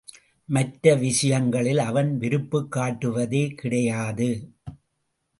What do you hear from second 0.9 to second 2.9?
விஷயங்களில் அவன் விருப்புக்